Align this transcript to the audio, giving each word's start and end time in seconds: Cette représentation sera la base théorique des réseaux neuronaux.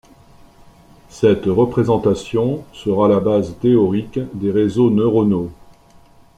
Cette 1.09 1.45
représentation 1.45 2.63
sera 2.73 3.07
la 3.07 3.19
base 3.19 3.55
théorique 3.59 4.19
des 4.33 4.49
réseaux 4.49 4.89
neuronaux. 4.89 5.51